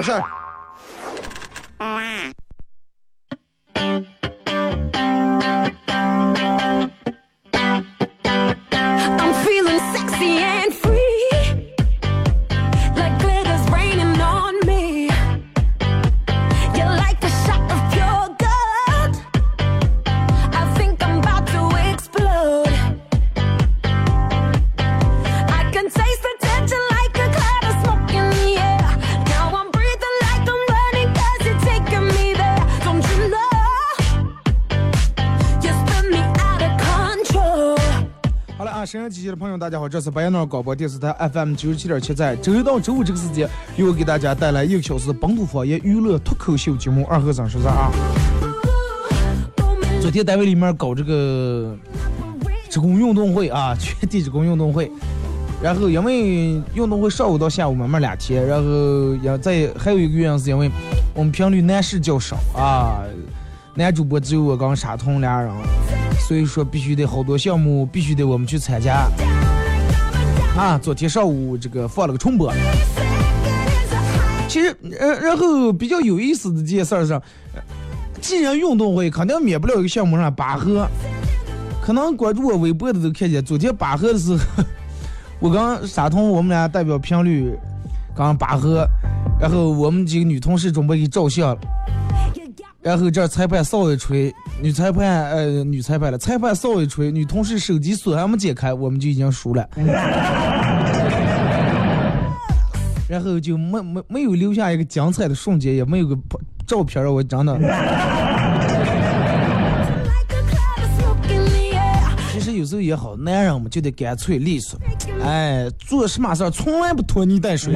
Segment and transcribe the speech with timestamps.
[0.00, 0.41] 说
[39.62, 47.92] 大家好，这是白杨脑广播电视台 FM 九十七点七，在周一到周五这个时间，又给大家带来一个小时的本土方言娱乐脱口秀节目《二和尚说事》啊。
[50.00, 51.76] 昨天单位里面搞这个
[52.68, 54.90] 职工运动会啊， 全体职工运动会。
[55.62, 60.68] 然后因为运动会上午到下午慢慢两天，然后也在还有一个原因是因为
[61.14, 63.04] 我们频率男士较少啊，
[63.76, 65.54] 男主播只有我跟沙彤俩人，
[66.26, 69.08] 所以说必须得好多项目必须得我们去参加。
[70.56, 72.52] 啊，昨天上午这个放了个重播。
[74.48, 77.20] 其实，然然后比较有意思的一件事儿是，
[78.20, 80.86] 既然运动会肯定免不了一个项目上拔河，
[81.80, 84.38] 可能关注我微博的都看见，昨天拔河的时候，
[85.40, 87.58] 我跟沙彤我们俩代表频率
[88.14, 88.86] 刚拔河，
[89.40, 91.56] 然后我们几个女同事准备给照相。
[92.82, 99.64] 然后这裁判哨一吹，女裁判呃女裁判了，裁判哨一吹，女同事手机锁还没解开，我们就已经输了。
[103.08, 106.18] 然后就没没没有留下一个精彩的瞬间，也没有个
[106.66, 107.56] 照片儿，我真的。
[112.32, 114.76] 其实有时候也好，男人嘛就得干脆利索，
[115.22, 117.74] 哎，做什么事儿从来不拖泥带水。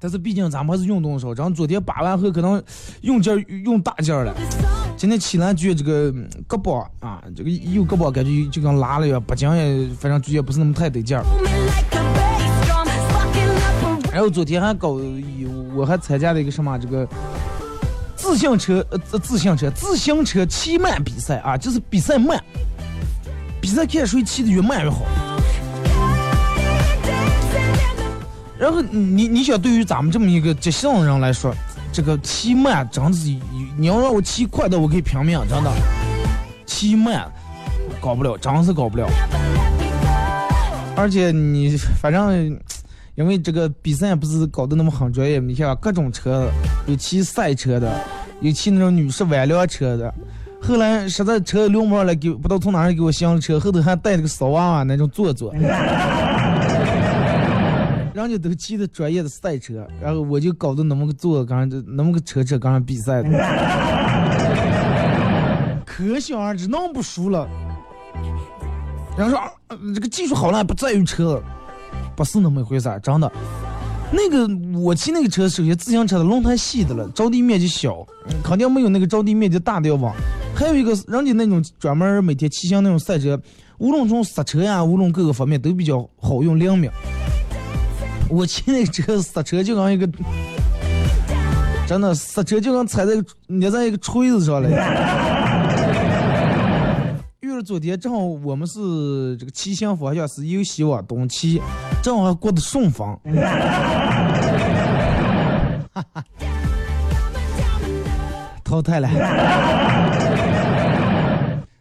[0.00, 2.60] 但是毕竟咱们还是运动少，然后昨天拔完后可能
[3.02, 4.34] 用劲用大劲了。
[4.96, 6.10] 今天起来觉这个
[6.48, 11.24] 胳膊啊，这个右胳膊感觉就跟拉了一样，不讲也反正觉也不是那么太得劲儿。
[14.10, 14.98] 然后昨天还搞，
[15.74, 17.06] 我还参加了一个什么这个
[18.16, 22.42] 自行车呃自自行车自行车骑慢比赛啊，就是比赛慢，
[23.60, 25.02] 比赛看谁骑的越慢越好。
[28.60, 31.50] 然后你你想，对于咱们这么一个急性人来说，
[31.90, 33.34] 这个骑慢真是，
[33.78, 35.72] 你要让我骑快的，我可以拼命，真的。
[36.66, 37.26] 骑慢
[38.02, 39.08] 搞不了，真是搞不了。
[40.94, 42.60] 而且你反正，
[43.14, 46.50] 因为这个比赛不是搞得那么很专业，你像各种车，
[46.86, 47.90] 有骑赛车的，
[48.42, 50.12] 有骑那种女士弯梁车的。
[50.60, 55.50] 后来实在车流氓了，给不知道从哪儿给我相了车，后头还带了个骚娃娃那种坐坐。
[58.20, 63.30] 人家都骑的专业的赛车，然后我就搞的那么个坐，刚上那么个车车刚上比赛的，
[65.86, 67.48] 可想而知，能不熟了。
[69.16, 69.50] 然后说、啊
[69.94, 71.42] 这个技术好烂不在于车，
[72.16, 73.30] 不是那么一回事儿，真的。
[74.12, 74.48] 那个
[74.80, 78.04] 我骑那个车，首先自行车的轮胎细的了，着地面积小，
[78.42, 80.12] 肯定没有那个着地面积大的要稳。
[80.54, 83.40] 还有一个，人家那种专门每天骑行那种赛车，
[83.78, 86.90] 无论从刹车呀，无论各个方面都比较好用灵敏。
[88.30, 90.08] 我骑那个车刹车就跟一个，
[91.86, 93.12] 真的刹车就跟踩在
[93.48, 94.70] 捏在一个锤子上了。
[97.40, 101.60] 遇了昨天正好我们是这个骑行方向是由西往东骑，
[102.02, 103.18] 正好过的顺风。
[108.62, 109.08] 淘汰了。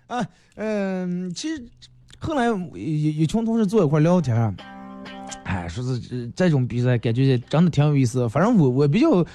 [0.08, 0.26] 啊，
[0.56, 1.64] 嗯，其实
[2.18, 4.52] 后来有有群同事坐一块聊天儿，
[5.50, 8.30] 哎，说是这这种比赛感觉真的挺有意思。
[8.30, 9.26] 反正我我比较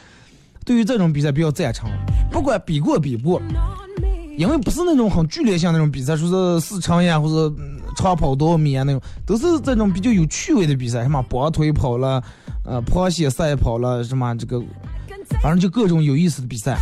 [0.64, 1.90] 对于这种比赛比较赞成，
[2.30, 3.42] 不管比过比不，
[4.38, 7.52] 因为不是那种很剧烈性那种比赛，说是四乘呀或者
[7.96, 12.22] 长跑多少米啊那种，都是这种比较有趣味的比赛，什么绑腿跑了，
[12.64, 14.62] 呃，螃蟹赛跑了，什么这个，
[15.42, 16.78] 反正就各种有意思的比赛。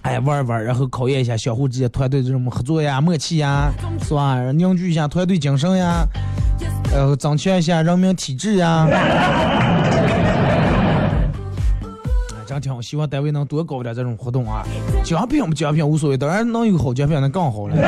[0.00, 3.70] 哎，玩一玩，然后考验一下相互之间团队这种合作呀、默契呀，
[4.02, 4.50] 是吧？
[4.52, 6.06] 凝聚一下团队精神呀。
[6.96, 8.88] 然后增强一下人民体质呀。
[8.90, 8.96] 哎
[12.46, 14.64] 这样挺好，希望单位能多搞点这种活动啊。
[15.04, 17.76] 奖品不奖品无所谓，当然能有好奖品那更好了。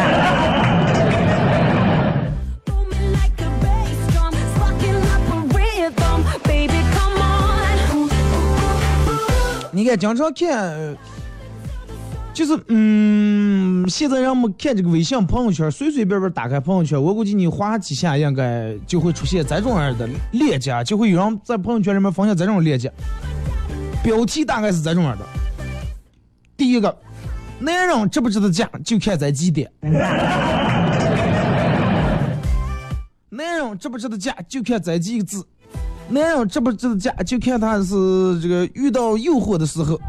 [9.72, 10.94] 你看，经常看，呃
[12.38, 22.92] 就是嗯，现在让我们看这个微信朋友圈，随随便便打开朋友圈，我估计你划几下，应该就会出现这种样的链接，就会有人在朋友圈里面分享这种链接。
[24.04, 25.24] 标题大概是这种样的：
[26.56, 26.96] 第一个，
[27.58, 29.68] 男人值不值得嫁，就看在几点；
[33.30, 35.44] 男人值不值得嫁，就看这几个字。
[36.08, 40.00] 男人值不值得嫁，就看他是这个遇到诱惑的时候，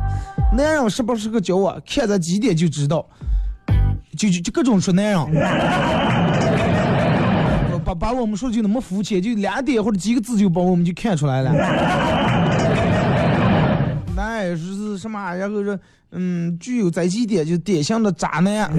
[0.51, 3.05] 男人是不是个叫我，看这几点就知道，
[4.17, 5.19] 就就就各种说男人，
[7.85, 11.53] 把把我们说就那么肤浅，就两点或者几个字就把我们就看出来了。
[14.15, 15.33] 那也是什么？
[15.35, 15.79] 然后说，
[16.11, 18.69] 嗯，具有在几点就典型的渣男。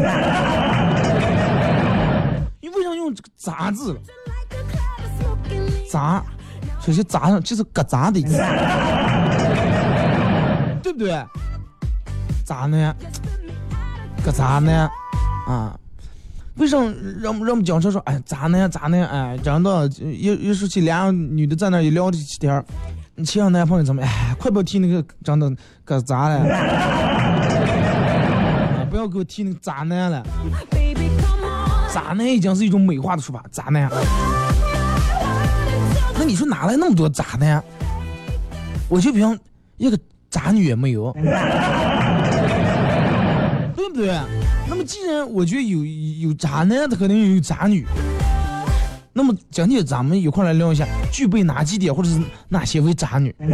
[2.60, 4.00] 你为啥用这个“渣”字了？
[5.90, 6.22] 渣，
[6.80, 8.36] 首先渣上就是疙瘩的意思，
[10.82, 11.10] 对不对？
[12.50, 12.96] 渣男，
[14.24, 14.90] 个渣男
[15.46, 15.78] 啊！
[16.56, 22.60] 为什么让让我们讲车说，哎，渣男渣男，哎，真的，一一说起俩女的在那一聊起天，
[23.14, 24.02] 你前男朋友怎么？
[24.02, 25.48] 哎，快不要提那个真的
[25.84, 26.58] 个渣了，啊，
[28.90, 30.26] 不要给我提那个渣男了，
[31.94, 33.88] 渣男已经是一种美化的说法，渣男。
[36.16, 37.62] 那你说哪来那么多渣男？
[38.88, 39.38] 我就凭
[39.76, 39.96] 一个
[40.28, 41.14] 渣女也没有，
[43.90, 44.18] 不对？
[44.68, 45.84] 那么既然我觉得有
[46.28, 47.86] 有渣男，他肯定有渣女。
[49.12, 53.34] 那么今天咱们一块来聊一下，具备哪几点，或者是哪些为渣女？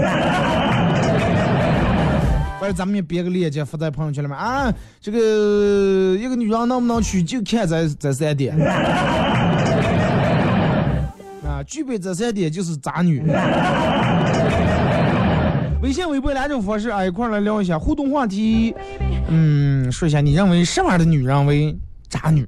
[2.61, 8.57] 或者咱们也别个链接发在朋友圈里面啊，这个一个女人能不能娶，就看这这三点。
[11.47, 13.23] 啊，具备这三点就是渣女。
[15.87, 18.75] 微信、微博两种方式啊，一块儿来聊一下互动话题。
[19.29, 21.79] 嗯，说一下你认为什么样的女人为
[22.09, 22.45] 渣女？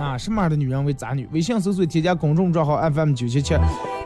[0.00, 1.28] 啊，什么样的女人为渣女？
[1.30, 3.54] 微信搜索添加公众账号 FM 九七七。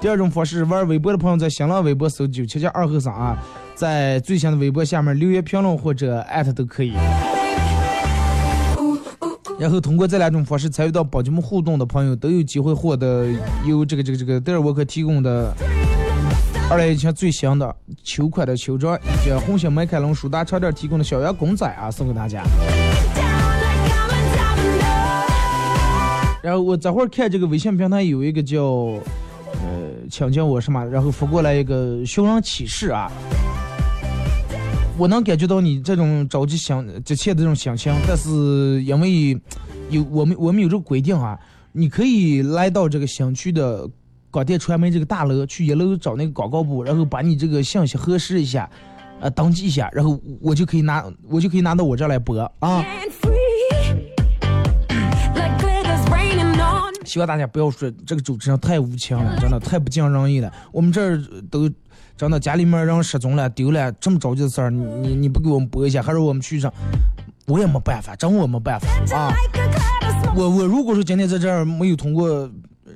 [0.01, 3.39] 第二种方式，玩微博的朋友在新浪微博搜九七七二和尚啊，
[3.77, 6.95] 在最新的微博下面留言评论或者艾特都可以。
[9.59, 13.27] 然后通过这两种方式参与到宝节目互动的朋友，都有机会获得
[13.65, 15.55] 由这个这个这个德尔沃克提供的
[16.69, 22.43] 二零一七最新的秋款的秋装，以及红星美凯龙舒达超店提供的小羊公仔啊，送给大家。
[26.43, 29.01] 然后我这会儿看这个微信平台有一个叫呃
[30.11, 33.11] 请叫我什么，然后发过来一个寻人启事啊。
[34.97, 39.37] 我能感觉到你这种着急想急切的这种心情，但是因为
[39.91, 41.37] 有我们我们有这个规定啊，
[41.73, 43.89] 你可以来到这个小区的
[44.31, 48.71] 广电传媒这个大楼，去一楼找那个广告部，然后把你这个信息核实一下，
[49.21, 52.85] 呃，登记一下，然后我就可以拿我就可以拿到我这儿来播啊。
[57.05, 60.53] 希望大家不要说这个主持人太无情了，真的太不尽人意了。
[60.73, 61.71] 我们这儿都
[62.17, 66.73] 真的家里面人失踪了、丢了，这么着急的事儿，你你你不给我们播一下，还是我们去上，
[67.47, 69.33] 我也没办法，真我没办法啊。
[70.37, 72.29] 我我如果说今天在这儿没有通过，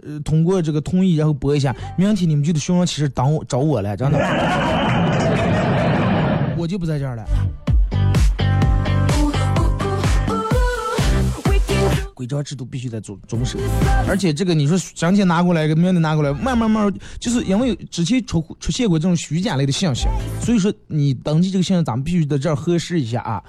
[0.06, 4.18] 呃，通过这个同意，然后播一下，明天你们就得寻人启事等我找我了，真的，
[6.56, 7.24] 我就不在这儿了。
[12.18, 13.60] 规章制度必须得遵遵守，
[14.08, 20.08] 而且这个你说今天拿过来，一个明天拿过来，慢慢慢，就是因为之前出出现过这种虚假类的信息，
[20.42, 23.40] 所以说你登记这个信息，咱们必须在这儿核实一下啊。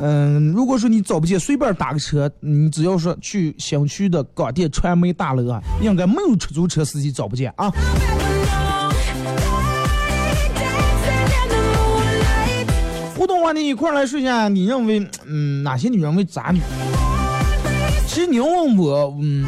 [0.00, 7.72] 嗯，如果说你找不见，随便打个车，你只要说去小区的广电传媒大楼啊，应该没有出租车司机找不见啊。
[13.16, 16.60] 互动话题一块来说一下，你认为嗯哪些女人为渣女？
[18.20, 19.46] 其实你要问我，嗯，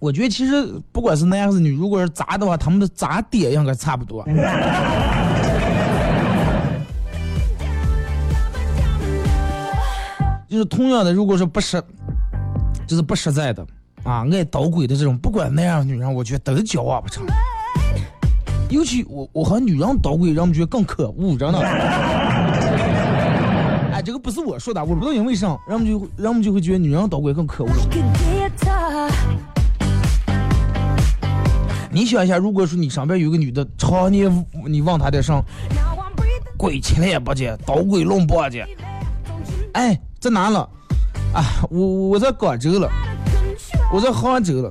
[0.00, 4.24] 我觉得其实不管是男还是女，如果是渣的话，他们的渣点应该差不多。
[10.48, 11.80] 就是同样的，如果说不实，
[12.84, 13.64] 就是不实在的
[14.02, 17.24] 啊，爱捣鬼的这种，不管男人女人，我觉得都交往不成。
[18.70, 21.60] 尤其我我和女人捣鬼，让我们觉得更可恶，真的。
[24.04, 27.70] 这个不是我说的，我不知道因为啥，人们就会人们就会觉得女人捣鬼更可恶。
[31.90, 35.42] 你想一下，如果说你身边有个女的，常年你问她点上
[36.58, 38.66] 鬼吃了也不见，捣鬼弄不见，
[39.72, 40.68] 哎，在哪了？
[41.32, 42.90] 啊，我我在广州了，
[43.92, 44.70] 我在杭州了，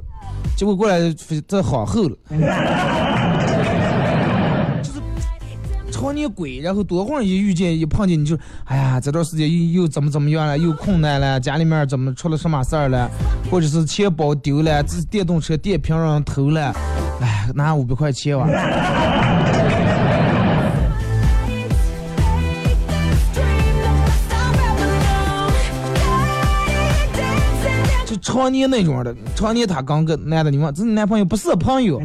[0.56, 1.00] 结果过来
[1.48, 2.16] 在皇后了，
[6.04, 13.10] 常年鬼，然后多会儿一遇见一碰见你就，哎呀，这段时间又又怎么怎么样了，又困难了，家里面怎么出了什么事儿了，
[13.50, 16.76] 或者是钱包丢了，自电动车电瓶让人偷了，
[17.22, 18.46] 哎，拿五百块钱哇。
[28.06, 31.98] 就常年那种的，常年他刚跟男的，你问这是男朋友不是朋友，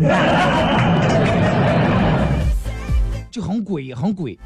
[3.39, 4.37] 就很鬼很鬼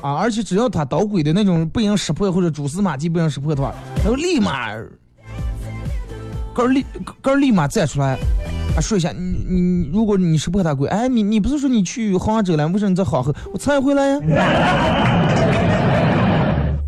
[0.00, 0.14] 啊！
[0.14, 4.74] 而且只要他捣鬼的那种不让识破或者蛛丝马迹不让识破的话，然后立马
[6.54, 6.82] 哥儿立
[7.20, 8.18] 哥儿立马站出来
[8.74, 13.34] 啊说一下，你你如果你识破他鬼，哎你你不是说你去杭州了，为什么你在杭州？
[13.52, 14.18] 我才回来呀。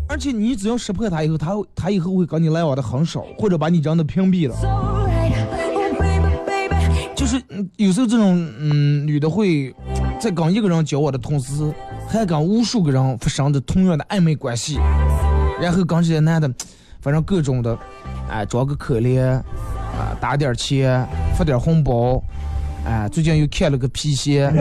[0.09, 4.55] 而且你只要识破他以后，他他以后会跟你来往的很少，或者把你真的屏蔽了。
[4.63, 4.95] Oh.
[7.15, 9.73] 就是嗯有时候这种嗯女的会
[10.19, 11.71] 在跟一个人交往的同时，
[12.07, 14.79] 还跟无数个人发生着同样的暧昧关系，
[15.61, 16.51] 然后跟这些男的，
[16.99, 17.77] 反正各种的，
[18.29, 21.07] 哎，装个可怜，啊，打点钱，
[21.37, 22.19] 发点红包，
[22.85, 24.51] 哎，最近又看了个皮鞋，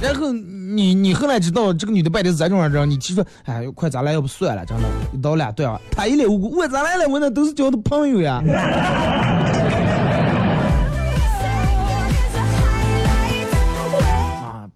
[0.00, 5.80] 然后你你后来知道这个女的拜的是这种人，你提出哎，快咱俩要不算了，真的，一刀两断啊！
[5.90, 7.08] 他一脸无辜，我咋来了？
[7.08, 8.40] 我那都是交的朋友呀。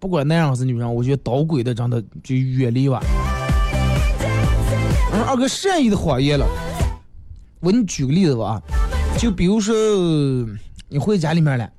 [0.00, 3.02] 不管男人还是女人，我觉得捣鬼的真的就远离吧。
[5.12, 6.46] 而二哥善意的谎言了，
[7.60, 8.60] 我给你举个例子吧，
[9.18, 9.74] 就比如说
[10.88, 11.70] 你回家里面了。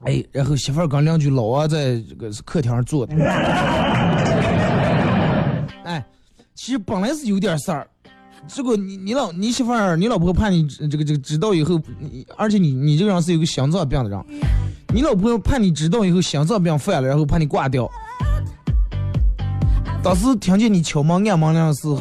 [0.00, 3.16] 哎，然后媳妇儿跟邻居老王在这个客厅上坐的，
[5.84, 6.04] 哎，
[6.54, 7.88] 其实本来是有点事儿，
[8.46, 14.22] 这个你你老你媳妇儿你老婆怕你这个这个知道以后，你而且你你这个人是有个心脏病的人，
[14.96, 17.86] 你老婆怕你知道以后心脏病犯了，然后怕你挂掉。
[20.02, 22.00] 当时听见你敲门按门铃的时候，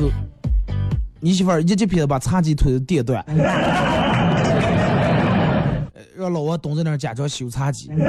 [1.20, 3.22] 你媳妇儿一记劈子把茶几腿都跌断。
[6.16, 7.92] 让老王蹲在那儿假装修茶几。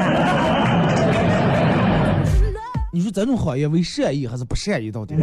[2.93, 4.93] 你说这种行业为善意还是不善意？
[4.93, 5.17] 到底？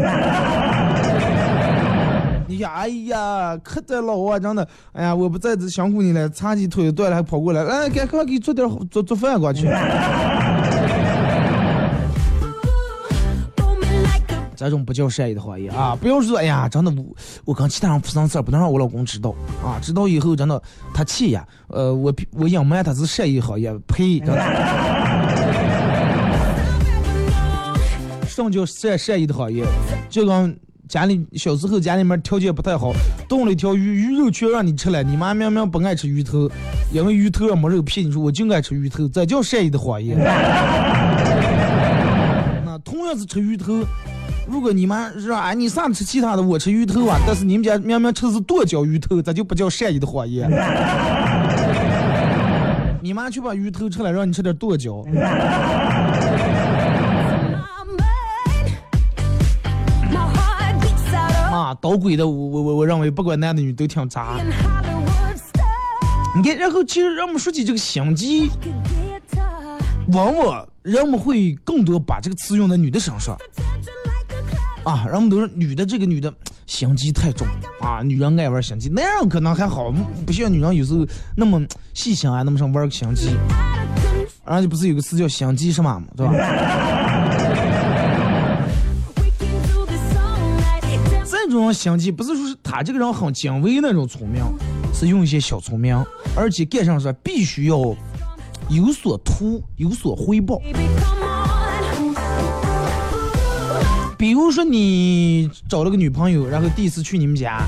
[2.53, 9.67] 你想，哎呀，可得老啊真的，哎呀，我不在这辛苦你了，茶几腿断了还跑过来，来，赶快给你做点做做饭过去。
[14.55, 15.97] 这种不叫善意的谎言啊！
[15.99, 17.03] 不要说，哎呀，真的我
[17.43, 19.79] 我跟其他人发生事儿，不能让我老公知道啊！
[19.81, 20.61] 知道以后真的
[20.93, 24.19] 他气呀，呃，我我隐瞒他是善意行业，呸！
[24.19, 24.41] 真的。
[28.27, 29.67] 什么叫善善意的谎言？
[30.09, 30.57] 就跟
[30.89, 32.91] 家里小时候家里面条件不太好，
[33.29, 36.49] 炖了一条鱼，鱼肉全让你吃了，你妈明明不爱吃鱼头，
[36.91, 40.17] 因为鱼头上没肉片，你说我就爱吃鱼头，这叫善意的谎言。
[42.65, 43.81] 那同样是吃鱼头，
[44.45, 50.51] 如果你妈说啊你啥吃其他的，我吃鱼头啊，但是你们家明明吃的是剁椒鱼头，这就不叫善意的谎言。
[53.01, 55.03] 你妈去把鱼头吃了，让你吃点剁椒。
[61.75, 64.37] 捣鬼的，我我我我认为不管男的女都挺渣。
[66.35, 68.49] 你看，然后其实让我们说起这个心机，
[70.11, 73.37] 往往人们会更多把这个词用在女的身上
[74.83, 76.33] 啊，人们都说女的这个女的
[76.65, 77.47] 心机太重
[77.81, 79.93] 啊，女人爱玩心机，男人可能还好，
[80.25, 81.61] 不像女人有时候那么
[81.93, 83.29] 细心啊，那么想玩个心机。
[84.45, 86.33] 然后就不是有个词叫心机什么嘛，对吧？
[91.63, 94.43] 种心机不是说是他这个人很精微那种聪明，
[94.93, 95.95] 是用一些小聪明，
[96.35, 97.77] 而且干上说必须要
[98.69, 100.61] 有所图，有所回报。
[104.17, 107.61] 比如说你找了个女朋友，然后第一次去你们家，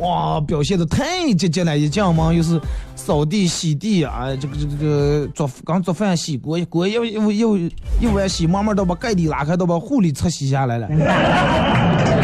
[0.00, 2.60] 哇，表现的太积极了，一进门又是
[2.94, 7.56] 扫地、洗地啊，这个这个这个做刚做饭洗锅，锅又又又
[8.00, 10.86] 又碗洗，慢慢都把盖底拉开，都把护理擦洗下来了。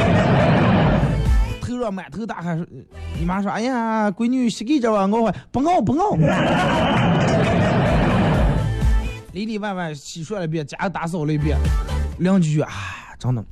[1.91, 2.67] 满头大汗，说
[3.19, 6.17] 你妈说：“哎呀，闺女洗给着吧，我会不熬不熬。”
[9.33, 11.57] 里里外外洗涮了一遍，家打扫了一遍，
[12.19, 12.71] 邻居啊，
[13.19, 13.43] 真的，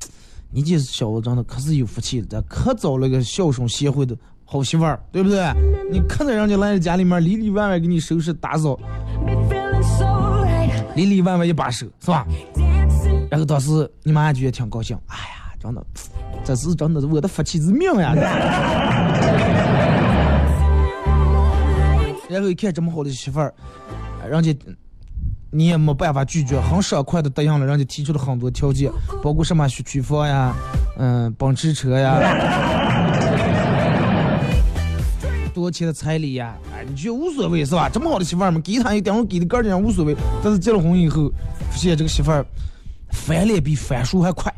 [0.51, 5.51] 你这小子真的可是有福气的，可找了个孝顺贤惠的好媳妇儿，对不对？
[5.91, 8.79] 你看着人家来家里面里里外外给你收拾打扫，
[10.95, 12.27] 里里外外一把手，是吧？
[13.31, 15.85] 然后当时你妈觉得挺高兴，哎呀，真的，
[16.43, 18.15] 这是真的是我的福气之命呀。
[22.29, 23.53] 然后一看这么好的媳妇儿，
[24.29, 24.57] 人家
[25.51, 28.89] 你也没办法拒绝，很爽快的答应了，人家提出了很多条件，
[29.21, 30.55] 包括什么学区房呀，
[30.97, 32.17] 嗯，奔驰车呀，
[35.53, 37.89] 多钱的彩礼呀，哎，你觉得无所谓是吧？
[37.89, 40.15] 这么好的媳妇儿嘛，给她一点，我给的个儿点无所谓。
[40.41, 41.29] 但是结了婚以后，
[41.69, 42.45] 发现这个媳妇儿
[43.11, 44.49] 翻脸比翻书还快。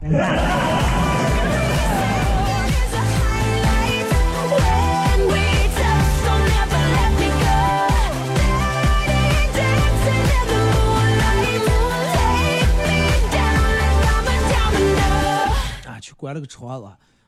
[16.23, 16.87] 关了个窗子。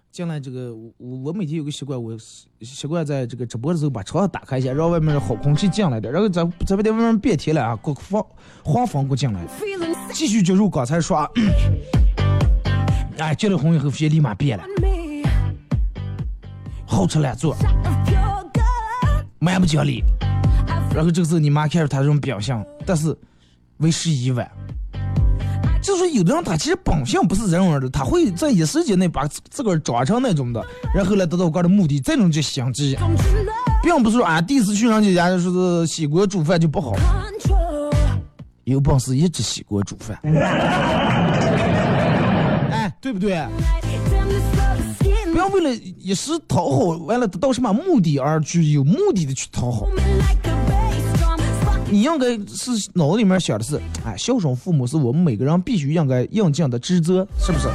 [0.09, 2.17] 进来这个我我每天有个习惯，我
[2.61, 8.25] 习惯在这个直播的时候把窗子打开一下，让外面的好空气进来点，然后咱咱们在外面别提了啊，给我放
[8.63, 9.45] 黄风给我进来。
[10.13, 11.29] 继续进入刚才说啊，
[13.17, 14.63] 哎，结了婚以后，发现立马变了，
[16.85, 17.53] 好吃懒做，
[19.39, 20.01] 蛮不讲理。
[20.95, 23.13] 然后这个时候你妈看着他这种表象，但是
[23.79, 24.49] 为时已晚。
[25.85, 30.59] 就是，有的人他其实本性不是这样的，他会在一时间内把自个儿装成那种的，
[30.95, 32.97] 然后来达到个人的目的，这种就心机。
[33.83, 35.51] 并不是说啊，第一次去人家家说
[35.83, 36.95] 是洗锅煮饭就不好，
[38.63, 40.19] 有本事一直洗锅煮饭。
[42.71, 43.45] 哎，对不对？
[45.31, 49.85] 不要为了一时讨好，完了得到什么目的而去有目的的去讨好。
[51.91, 57.67] 你应该是脑子里面想的是，哎，孝顺父母是我们每个人必须应该应尽的职责，是不是？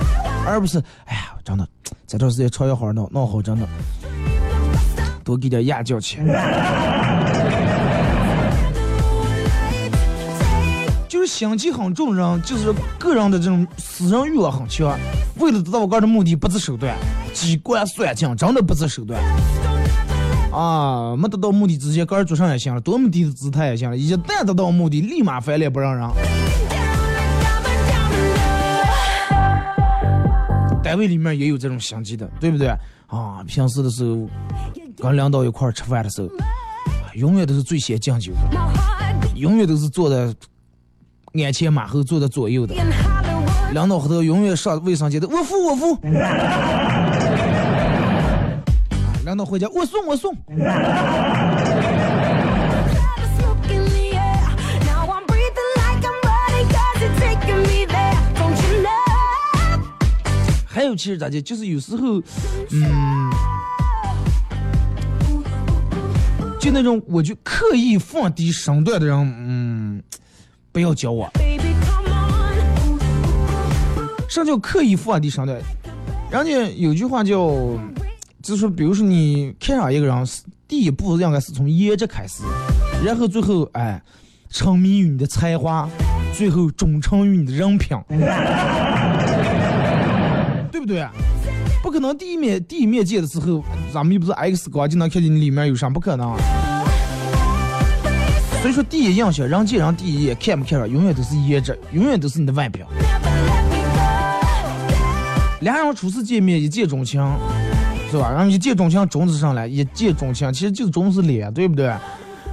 [0.45, 1.67] 而不是，哎呀，真的，
[2.07, 3.67] 这段时间朝阳好闹闹好，真的，
[5.23, 6.27] 多给点压脚钱。
[11.09, 14.99] 就是心机很重人，就是个人的这种私人欲望很强，
[15.39, 16.97] 为了达到我个人的目的不择手段，
[17.33, 19.21] 机关算尽，真的不择手段。
[20.53, 26.09] 啊，没得到目的之前，个人做上也行了，多么低的姿态也行了，一旦得到目的，立马翻脸不让人。
[30.83, 32.67] 单位里面也有这种心机的，对不对？
[33.07, 34.29] 啊，平时的时候
[34.97, 36.29] 跟领导一块吃饭的时候，
[37.15, 38.59] 永远都是最先敬酒的，
[39.37, 40.35] 永远都是坐在
[41.35, 42.75] 鞍前马后，坐在左右的。
[43.73, 45.97] 领导后头永远上卫生间的，我服我服。
[49.31, 49.69] 难道回家？
[49.73, 50.37] 我送我送。
[60.67, 62.21] 还有其实咋的，就是有时候
[62.73, 63.31] 嗯。
[66.59, 70.03] 就那种我就刻意放低身段的人，嗯，
[70.73, 71.31] 不要教我。
[74.29, 75.57] 什么叫刻意放低身段？
[76.33, 77.49] 人家有句话叫。
[78.43, 82.43] 就是，比如说你看上一个人，是第一步应该是从颜值开始，
[83.05, 84.03] 然后最后哎，
[84.49, 85.87] 沉迷于你的才华，
[86.35, 87.97] 最后忠诚于你的人品，
[90.73, 91.07] 对不对？
[91.83, 96.35] 不可能第一面第一面见的时候，咱们又不是 X 光就能看见你里面有啥，不可能。
[98.63, 102.87] 所以说，第一印象，人见人第一眼看不看上，永远都是颜值，永远都是你的外表。
[105.61, 107.23] 俩人初次见面一见钟情，
[108.11, 108.31] 是吧？
[108.31, 111.93] 然后一见钟情，钟子上来，一见钟情，其实就是钟子脸，对不对？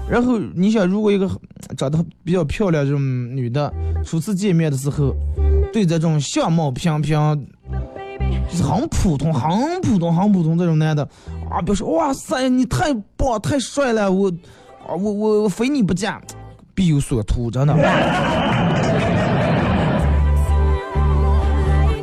[0.09, 1.29] 然后你想，如果一个
[1.75, 3.73] 长得比较漂亮这种女的，
[4.05, 5.13] 初次见面的时候，
[5.73, 7.47] 对这种相貌平平，
[8.49, 11.03] 就是很普通、很普通、很普通这种男的，
[11.49, 14.29] 啊，表示哇塞，你太棒、太帅了，我，
[14.87, 16.21] 啊，我我我非你不嫁，
[16.73, 17.75] 必有所图，真的。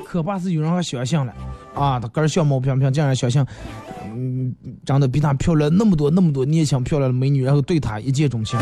[0.04, 1.32] 可怕是有人还相信了，
[1.74, 3.44] 啊，他个儿相貌平平，竟然相信，
[4.04, 4.54] 嗯，
[4.86, 8.58] 长得比他漂亮那么多那么多年轻漂亮的美女，然后对他一见钟情。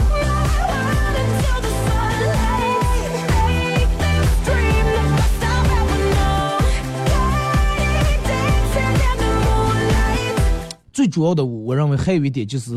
[10.92, 12.74] 最主要的，我认为还有一点就是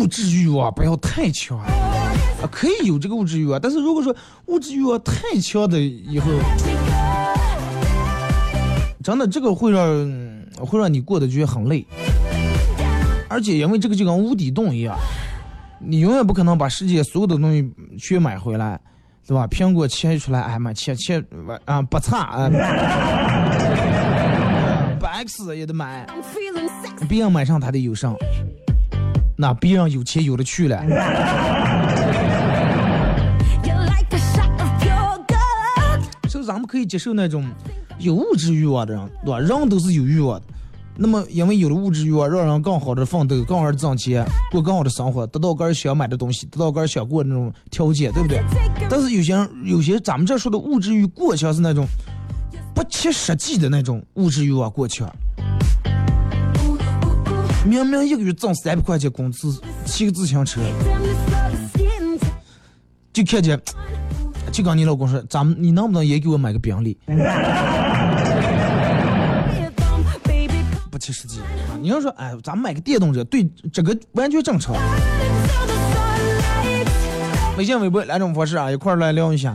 [0.00, 4.14] 物质欲望不要太强啊，可以有这个物质欲望，但是如果说
[4.46, 6.30] 物质欲望太强的以后，
[9.06, 9.80] 真的这个会让
[10.66, 11.86] 会让你过得觉得很累，
[13.28, 14.96] 而且因为这个就跟无底洞一样，
[15.78, 18.80] 你永远不可能把世界所有的东西全买回来，
[19.24, 19.46] 对吧？
[19.46, 21.22] 苹果切出来，哎妈，切切
[21.66, 22.50] 啊不差啊，
[24.98, 26.04] 不 X 也得买.
[27.08, 28.12] 别人买上他的有上，
[29.38, 30.82] 那别人有钱有的去了。
[36.28, 37.44] 所以咱们可以接受那种
[37.98, 39.40] 有物质欲望的人，对吧？
[39.40, 40.46] 人都是有欲望的。
[40.98, 48.40] 那么，因为有了物质欲望，让人更好的奋斗，更好的挣钱，过更好的生活，得到个人想买的东西，得到个人想过的那种条件，对不对？
[48.88, 51.86] 但是有些人，有些咱们这说的物质欲过强是那种
[52.74, 55.10] 不切实际的那种物质欲望过强。
[57.66, 60.60] 明明一个月挣三百块钱工资，骑个自行车.
[63.12, 63.60] 就看见，
[64.50, 66.96] 就跟你老公说，咱们你能不能也给我买个宾利？
[70.96, 71.76] 不切实际啊！
[71.78, 74.74] 你要说，哎，咱们买个电动车，对这个完全正常。
[77.58, 79.54] 微信、微博两种方式啊，一块儿来聊一下。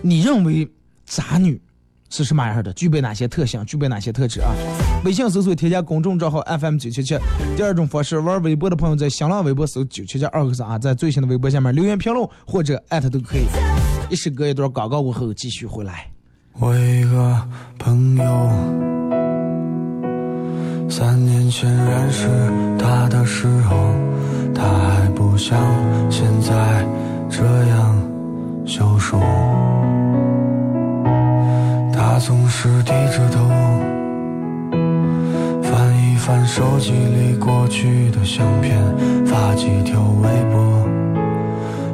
[0.00, 0.70] 你认为
[1.04, 1.60] 渣女
[2.08, 2.72] 是什么样的？
[2.74, 3.64] 具备哪些特性？
[3.64, 4.52] 具备哪些特质啊？
[5.04, 7.18] 微信搜索添加公众账号 FM 九七七。
[7.56, 13.46] 第二种方式，玩微博的朋友在新浪微博搜九七七二 x 啊，在最新的微博下面留言评论或者艾特都可以。
[14.08, 16.06] 一首歌一段广告过后继续回来。
[16.52, 18.95] 我一个朋友，
[20.88, 22.26] 三年前认识
[22.78, 23.76] 他的时候，
[24.54, 25.58] 他还不像
[26.08, 26.52] 现在
[27.28, 27.96] 这样
[28.64, 29.18] 消瘦。
[31.92, 33.48] 他总是低着头，
[35.62, 38.78] 翻一翻手机里过去的相片，
[39.26, 40.88] 发几条微博，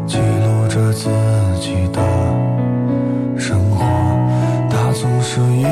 [0.07, 1.09] 记录着自
[1.61, 2.01] 己的
[3.37, 3.85] 生活。
[4.71, 5.65] 他总是一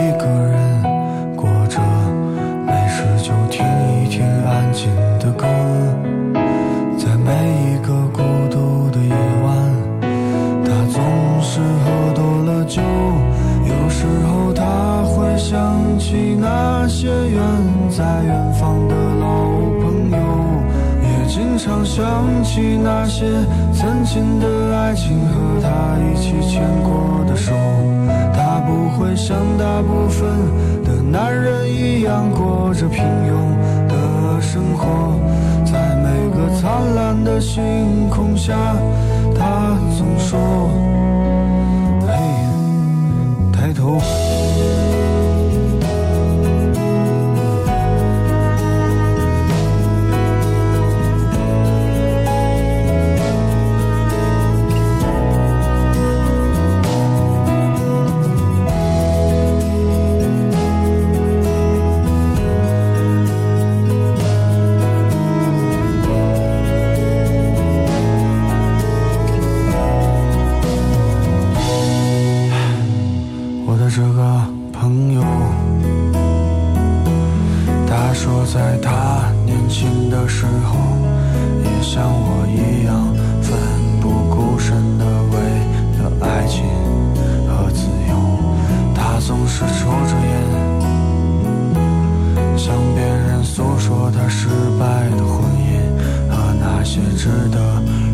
[92.62, 94.46] 向别人诉说他失
[94.78, 94.84] 败
[95.16, 95.80] 的婚姻
[96.28, 97.58] 和那些值得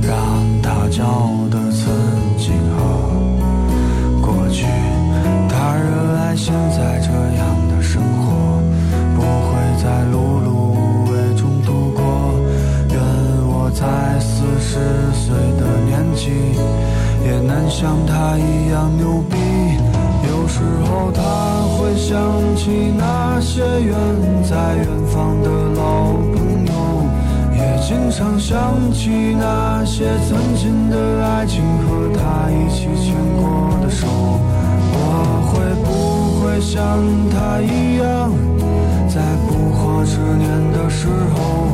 [0.01, 0.17] 让
[0.63, 1.93] 他骄傲的曾
[2.39, 2.79] 经和。
[4.23, 4.65] 过去，
[5.49, 8.63] 他热爱现在这样的生活，
[9.17, 10.15] 不会在碌
[10.47, 12.39] 碌无为中度过。
[12.93, 13.03] 愿
[13.49, 13.85] 我在
[14.21, 14.79] 四十
[15.13, 16.31] 岁的年纪，
[17.25, 19.66] 也能像他一样牛逼。
[20.57, 21.21] 时候他
[21.77, 22.17] 会想
[22.57, 23.95] 起那些远
[24.43, 26.73] 在远方的老朋友。
[27.53, 34.07] 也经常想起那些曾经的爱情和他一起牵过的手。
[34.09, 35.53] 我会
[35.85, 36.81] 不会像
[37.31, 38.33] 他一样，
[39.07, 41.69] 在不惑之年的时候，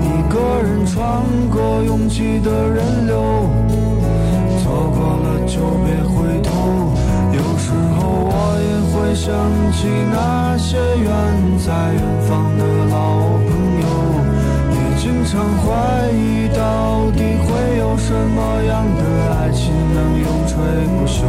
[0.00, 3.12] 一个人穿过拥挤的人流？
[4.62, 6.81] 错过了就别回头。
[7.32, 9.32] 有时候我也会想
[9.72, 11.08] 起那些远
[11.58, 12.96] 在远方的老
[13.48, 13.84] 朋友。
[14.72, 15.66] 也经常怀
[16.12, 19.02] 疑，到底会有什么样的
[19.34, 20.52] 爱情能永垂
[20.92, 21.24] 不朽？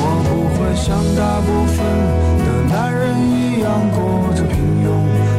[0.00, 1.76] 我不会像大部分
[2.44, 3.98] 的男人一样过
[4.34, 4.54] 着平
[4.86, 4.86] 庸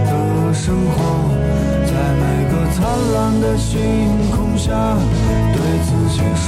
[0.06, 0.96] 的生活，
[1.88, 2.78] 在每个灿
[3.14, 3.72] 烂的星
[4.36, 4.68] 空下，
[5.54, 6.48] 对自己说：“，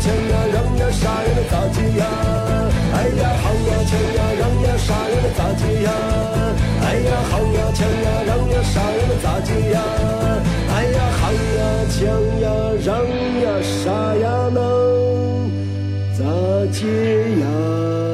[0.00, 2.02] 抢呀，让呀，杀呀，那咋接呀？
[2.94, 5.88] 哎呀，行呀，抢呀，让呀，杀呀，那咋接呀？
[6.82, 9.76] 哎呀，行呀，抢呀，让呀，杀呀，那咋接呀？
[10.72, 11.22] 哎呀，行
[11.58, 11.60] 呀，
[11.90, 12.00] 抢
[12.40, 12.44] 呀，
[12.82, 12.88] 让
[13.42, 13.84] 呀，杀
[14.16, 14.58] 呀，那
[16.16, 16.20] 咋
[16.72, 16.80] 接
[17.40, 18.09] 呀？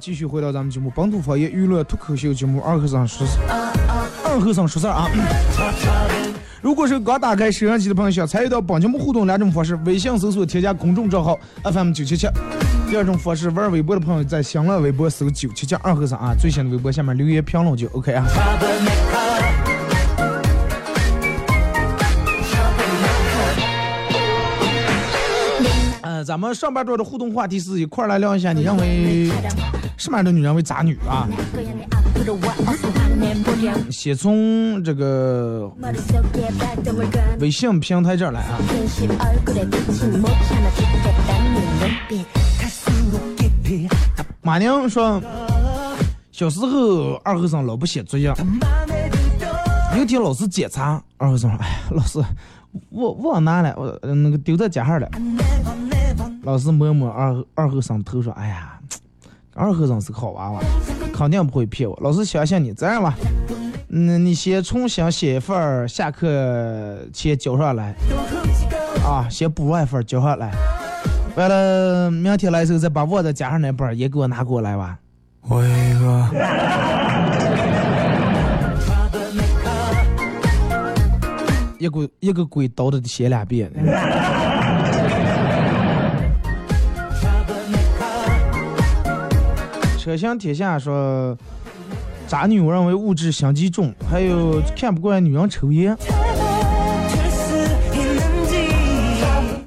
[0.00, 3.34] 继续回到咱们节目本土方言娱乐脱口秀节目二和尚说事
[4.24, 5.06] 二和尚说事儿啊。
[6.62, 12.28] 如果是刚打开摄像机的朋友，想参与到本节目互动两种方式：微信搜索添加公众账号 FM 九七七；
[12.88, 18.26] 第二种方式，玩微博的朋友在新浪微博搜九七七二和尚啊，最新的微博下面留言评论就 OK 啊。
[26.02, 29.30] 呃，咱们上半段的互动话题是一块儿来聊一下，你认为
[30.00, 31.28] 什么样的女人为渣女啊？
[33.90, 35.70] 先从这个
[37.38, 38.58] 微信平台这儿来啊。
[44.40, 45.22] 马宁说，
[46.32, 48.32] 小时候二和尚老不写作业，
[49.98, 52.18] 有天老师检查，二和尚说：“哎，老师，
[52.88, 55.06] 我我拿了，我那个丢在家上了。”
[56.42, 58.79] 老师摸摸二二和尚头说：“哎呀，
[59.54, 60.60] 二和尚是个好娃娃，
[61.12, 61.98] 肯定不会骗我。
[62.00, 63.14] 老师相信你，这样吧，
[63.88, 67.94] 嗯，你先重新写一份儿，下课前交上来，
[69.04, 70.52] 啊，先补完一份儿交上来。
[71.36, 74.98] 完了，明天来的时候再把我的加上那本儿也给我拿过来吧。”
[75.48, 75.70] 我有
[81.78, 83.70] 一个一个一个鬼叨的写两遍。
[90.10, 91.38] 车行天下说，
[92.26, 95.96] 渣女我认为物质相极重，还有看不惯女人抽烟。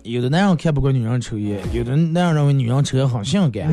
[0.04, 3.72] 有的男人看不惯女人抽烟，有的男人认为女人抽烟很性感。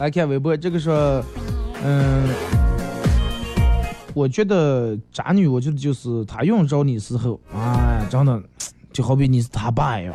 [0.00, 1.24] 来看微博，这个说
[1.84, 2.63] 嗯。
[4.14, 8.40] 我觉得渣女，我觉得就是她用着你时候，哎，真的
[8.92, 10.14] 就好比你是她爸一样，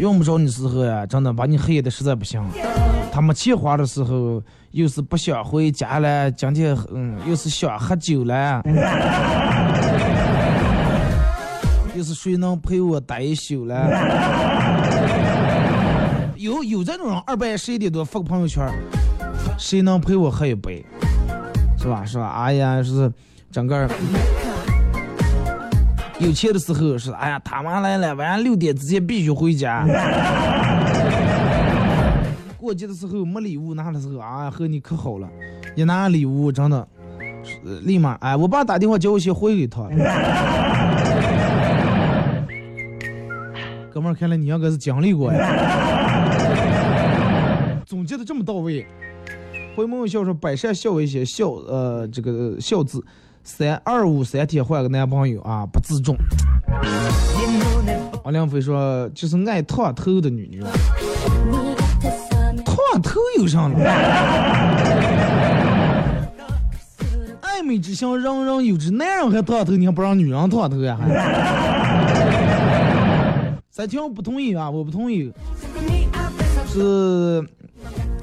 [0.00, 2.44] 用不着你时候呀，真的把你黑的实在不行。
[3.12, 8.60] 她没钱花的时候，又是不想回家了，今天嗯，又是想喝酒了，
[11.94, 13.88] 又是谁能陪我待一宿了。
[16.36, 18.68] 有有这种人，二半夜十一点多发个朋友圈，
[19.56, 20.84] 谁能陪我喝一杯？
[21.80, 22.04] 是吧？
[22.04, 22.28] 是吧？
[22.28, 23.10] 哎呀，是
[23.50, 23.88] 整个
[26.18, 29.86] 有钱的时候是，哎呀，他妈来了，晚上六点之前必须回家。
[32.58, 35.26] 过节的时候没礼物拿的时候，啊，和你可好了，
[35.74, 36.86] 一拿礼物真的，
[37.84, 39.88] 立马哎，我爸打电话叫我先回给他。
[43.90, 45.40] 哥们儿，看来你应该是经历过呀。
[47.86, 48.86] 总结的这么到位。
[49.80, 53.02] 回眸一笑说百善孝为先孝，呃，这个孝字
[53.42, 56.14] 三二五三天换个男朋友啊，不自重。
[58.22, 60.60] 王亮飞说就是爱烫头的女女，
[62.62, 63.78] 烫头有啥了？
[67.40, 68.90] 爱美之心，人人有之。
[68.90, 70.98] 男人还烫头，你还不让女人烫头呀？
[71.00, 71.08] 还？
[73.72, 75.32] 咱听我不同意啊，我不同意。
[76.66, 77.42] 是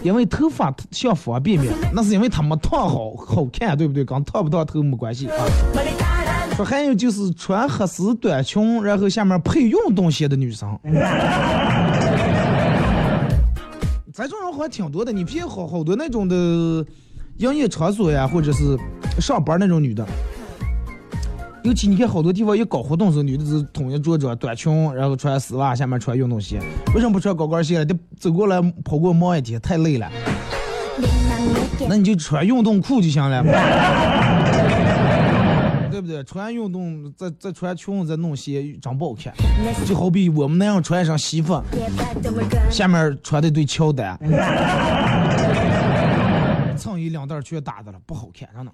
[0.08, 4.06] 因为头发像方便面， 那是因为他们烫好好看，对不对？
[4.06, 5.34] 跟烫不烫头没关系啊。
[6.56, 10.80] 说还有就是穿黑丝短裙，然后下面配运动鞋的女生。
[14.14, 16.36] 咱这种人还挺多的，你别好好多那种的
[17.38, 18.76] 营业场所呀，或者是
[19.20, 20.04] 上班那种女的。
[21.68, 26.62] 尤其你看好多地方一搞活动的时候，女的是统一着着短裙，然后穿丝袜，下面穿运动鞋。
[26.96, 27.86] 为什么不穿高跟鞋了？
[27.86, 30.10] 得走过来跑过忙一天，太累了。
[31.90, 33.44] 那你就穿运动裤就行了，
[35.92, 36.24] 对不对？
[36.24, 39.34] 穿运动再再穿裙子再弄鞋，真不好看。
[39.86, 41.62] 就好比我们那样穿上西服，
[42.70, 44.18] 下面穿的对乔丹，
[46.78, 48.72] 蹭一两袋全打的了，不好看着呢。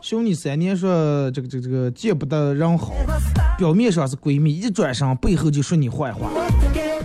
[0.00, 2.94] 兄弟三年说这个这个这个见不得人好，
[3.58, 6.30] 表面上是闺蜜，一转身背后就说你坏话。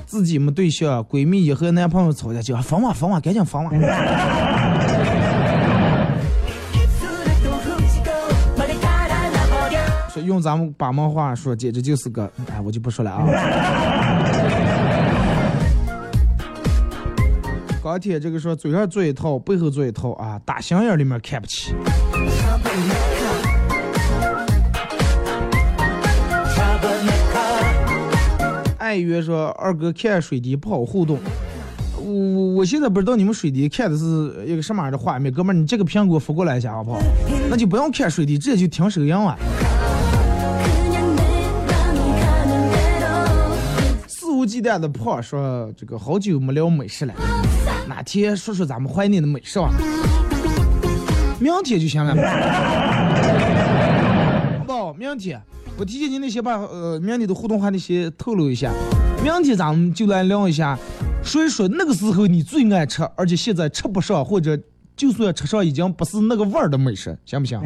[0.05, 3.71] 自己没对象，闺蜜也和男朋友吵架，就要分吧分吧，赶紧分吧。
[10.25, 12.29] 用咱们巴门话说，简直就是个……
[12.51, 13.25] 哎，我就不说了啊。
[17.83, 21.73] 高铁这个说嘴上做一套，背后做一套啊，打心眼里面看不起。
[28.77, 31.19] 爱约说二哥看水滴不好互动，
[31.97, 36.99] 我我现在不知道你们水滴看的是一个什么样的画面，哥们儿你这个苹果扶过来一下好不好？
[37.49, 39.37] 那就不用看水滴，直接就听声音了。
[44.43, 47.13] 无忌惮的胖说这个好久没聊美食了，
[47.87, 49.71] 哪天说说咱们怀念的美食吧？
[51.39, 52.13] 明天就行了，
[54.67, 54.93] 不？
[54.99, 55.41] 明天
[55.77, 58.69] 我提醒你那些把呃明天的互动话题先透露一下，
[59.23, 60.77] 明天咱们就来聊一下，
[61.23, 64.59] 说一说那个时候你最爱吃，而且现在吃不上或者
[64.97, 67.61] 就算吃上已经不是那个味儿的美食，行不行？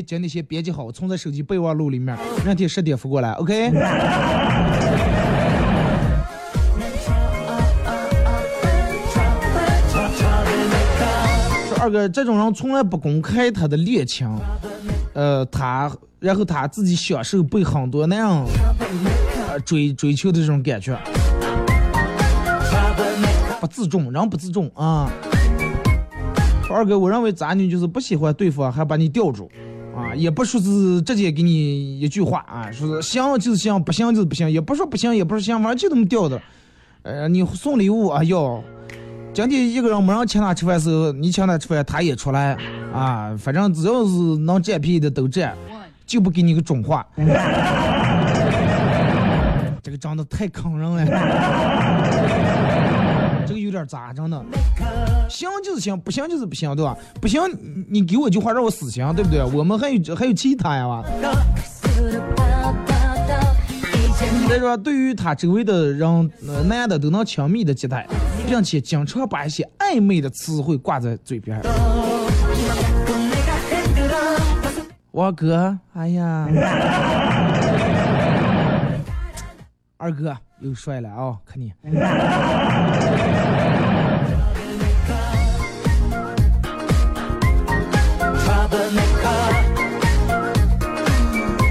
[0.00, 3.70] 你们提前将那些编辑好，存在手机备忘录里面，明天十点发过来，OK？
[11.68, 14.26] 说二哥，这种人从来不公开他的恋情，
[15.12, 18.28] 呃，他然后他自己享受被很多男人
[19.48, 20.98] 呃追追求的这种感觉，
[23.60, 25.10] 不自重，人不自重啊。
[26.66, 29.50] 说二哥，我认为渣女就是不喜欢对方还把你吊住，
[30.02, 36.40] 啊，也不说是直接给你一句话啊，说是行就是行，不行就是不行，也不说不行，也不是行，反正就这么吊的。
[37.02, 38.62] 呃，你送礼物，哎呦，
[39.32, 42.56] 今天一个人没人请他吃饭的时候，你请他吃饭，他也出来
[42.92, 45.56] 啊，反正只要是能占便宜的都占，
[46.06, 47.06] 就不给你个准话。
[49.82, 51.10] 这个长得太坑人了，这
[52.20, 52.28] 个
[53.70, 54.44] 有点咋着呢
[55.28, 56.96] 行就是行不行就是不行对吧？
[57.20, 57.40] 不行
[57.88, 59.44] 你给我句话让我死心对不对？
[59.44, 61.04] 我们还有还有其他呀吧
[64.48, 66.30] 再说对于他周围的人
[66.66, 68.04] 男的都能亲密的接待
[68.48, 71.62] 并且经常把一些暧昧的词汇挂在嘴边
[75.12, 76.48] 我哥哎呀。
[79.96, 81.38] 二哥又帅了啊！
[81.46, 81.72] 看你。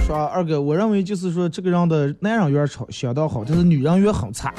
[0.05, 4.51] 说二哥，我认为就是说，这个人的男人缘超相当好，但是女人缘很差。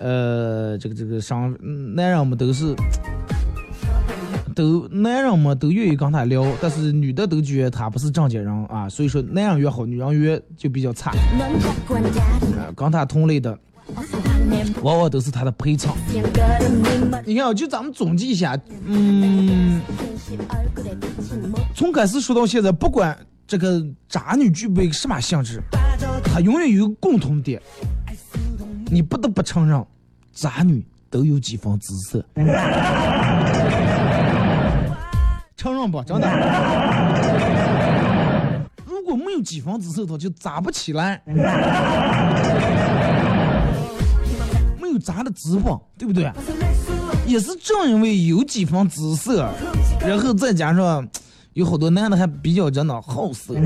[0.00, 1.54] 呃，这个这个上
[1.94, 2.74] 男人们都是。
[4.54, 11.10] 都男人们都愿意跟他聊但是女的都觉得他不是正经人啊所以说男人越好女人越就比较差。
[11.10, 11.16] 啊
[12.76, 13.58] 跟他同类的
[14.82, 15.92] 往往都是他的陪衬
[17.26, 19.80] 你看就咱们总结一下嗯
[21.74, 25.60] 从开始说到现在不管这个渣女具备什么性质
[26.24, 27.60] 她永远有一个共同点
[28.86, 29.84] 你不得不承认
[30.32, 32.24] 渣女都有几分姿色。
[35.90, 36.02] 不？
[36.04, 36.28] 真的。
[38.86, 41.20] 如果没有几分姿色，他就渣不起来。
[44.80, 46.30] 没有砸的资本，对不对？
[47.26, 49.48] 也是正因为有几分姿色，
[50.00, 51.06] 然后再加上
[51.54, 53.54] 有好多男的还比较真的好色，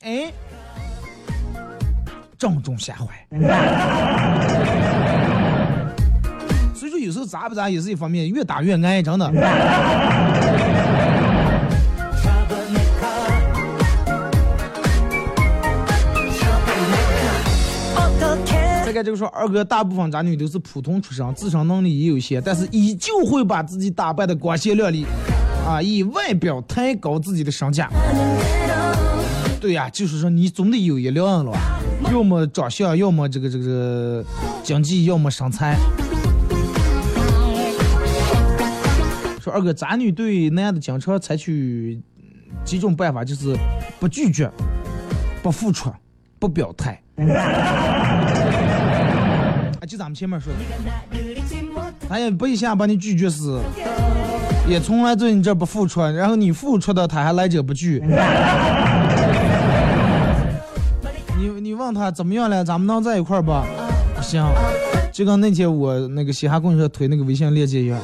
[0.00, 0.32] 哎，
[2.38, 3.06] 正中下怀。
[7.06, 9.32] 有时候砸不砸也是一方面，越打越挨真的。
[18.84, 25.06] 再看这个说，二哥大部分渣女都是普通出身，自身能力也有限，但是依旧会把自己打扮的光鲜亮丽，
[25.64, 27.88] 啊，以外表抬高自己的身价。
[29.60, 31.52] 对呀，就是说你总得有一辆了，
[32.12, 34.24] 要么长相，要么这个这个
[34.64, 35.76] 经济，要么身材。
[39.46, 42.02] 说二哥，渣女对男的经常采取
[42.64, 43.56] 几种办法，就是
[44.00, 44.50] 不拒绝、
[45.40, 45.88] 不付出、
[46.40, 47.00] 不表态。
[49.80, 50.58] 啊，就咱们前面说的，
[52.08, 53.60] 他也不一下把你拒绝死，
[54.68, 58.02] 也从来对你这不付出，然后你付出的他还来者不拒。
[61.38, 62.64] 你你问他怎么样了？
[62.64, 63.52] 咱们能在一块儿不？
[64.16, 64.44] 不行，
[65.12, 67.96] 就跟那天我那个嘻哈公社推那个微信链接一样。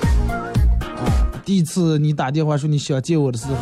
[1.45, 3.55] 第一次你打电话说你想见我的时候，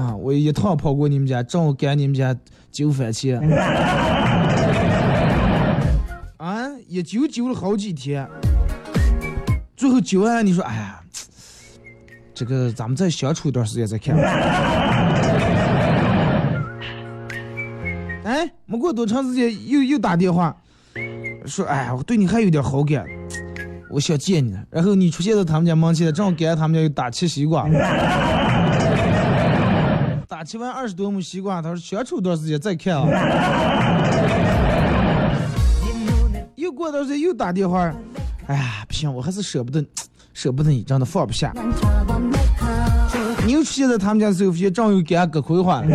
[0.00, 2.36] 啊，我一趟跑过你们家，正好赶你们家
[2.70, 3.40] 揪饭钱。
[6.38, 8.28] 啊，一揪揪了好几天，
[9.76, 11.00] 最后揪完你说，哎呀，
[12.32, 14.16] 这个咱们再相处一段时间再看。
[18.24, 20.56] 哎，没过多长时间又又打电话，
[21.44, 23.04] 说，哎呀，我对你还有点好感，
[23.90, 24.54] 我想见你。
[24.70, 27.66] 然后你出现在他们家门前，正好赶上他们家又打切西瓜。
[30.28, 33.08] 打切完二十多亩西瓜，他说相处多长时间再看啊。
[36.54, 37.92] 又过段时间又打电话，
[38.46, 39.84] 哎呀，不行，我还是舍不得，
[40.34, 41.52] 舍不得你，真的放不下。
[43.46, 45.86] 你又出现在他们家的时候，发现正又给俺搁葵花了。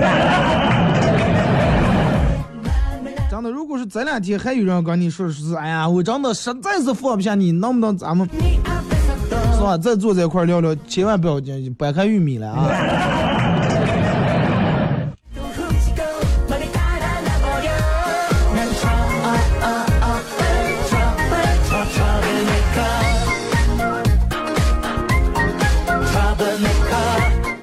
[3.44, 8.26] 真的，如果是这两天还有人跟你说是，哎呀，我真的实在是放不下你，能不能咱们
[9.54, 9.78] 是吧？
[9.78, 11.42] 再坐在一块聊聊，千万不要
[11.78, 12.70] 掰开玉米了啊！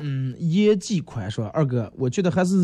[0.01, 2.55] 嗯，业绩宽说，二哥，我觉得还是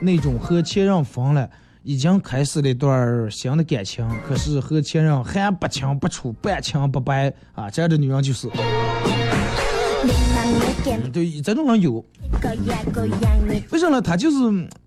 [0.00, 1.48] 那种和前任分了，
[1.84, 8.48] 已经开始了一段新的感情，可是和前任还不清不楚、半清不白啊，这样的女人就是，
[10.86, 12.02] 嗯对，这种人有，
[13.70, 14.00] 为什么呢？
[14.00, 14.36] 他就是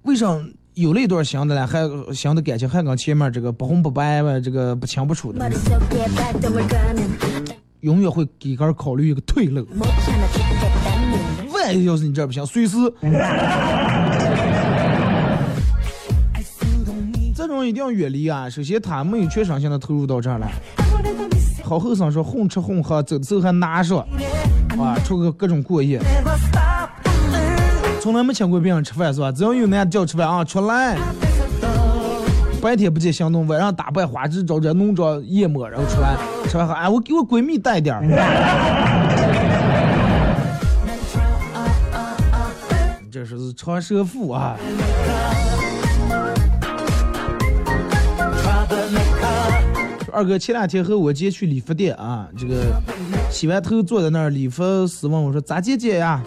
[0.01, 0.43] 为什么
[0.73, 5.47] 有了一段新的了，还新的感情，还跟前面这个不红不白吧，这个不清不楚的，
[7.81, 9.67] 永远会给个人考虑一个退路。
[11.53, 12.75] 万一要是你这不行，随时。
[17.67, 18.49] 一定要远离啊！
[18.49, 20.49] 首先，他没有全身心的投入到这儿来。
[21.63, 23.99] 好后生说混吃混喝，走的时候还拿上，
[24.79, 25.99] 啊，出个各种过夜。
[27.99, 29.31] 从来没请过别人吃饭是吧？
[29.31, 30.97] 只要有男的叫吃饭啊，出来。
[32.61, 36.15] 白天不见行动，晚上打扮花枝招展，浓妆艳抹，然后出来
[36.49, 38.03] 吃完后，哎，我给我闺蜜带点儿。
[43.11, 44.55] 这是长舌妇啊！
[50.13, 52.81] 二哥前两天和我姐去理发店啊，这个
[53.29, 56.21] 洗完头坐在那儿，理发师问我说咋姐姐呀？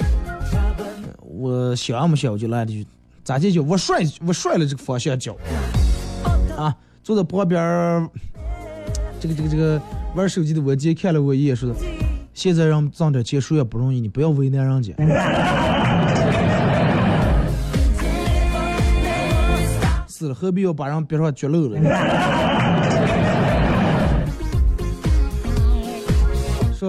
[1.23, 2.87] 我想也没想我就来了句
[3.25, 3.59] 咋姐姐？
[3.61, 5.37] 我甩我甩了这个方向脚
[6.57, 6.77] 啊！
[7.03, 8.07] 坐在旁边儿，
[9.19, 9.81] 这个这个这个
[10.15, 11.75] 玩手机的我姐看了我一眼，说的
[12.35, 14.93] 现在让挣点钱说也不容易，你不要为难人家。
[20.07, 21.81] 是了，何必要把人逼上绝路了？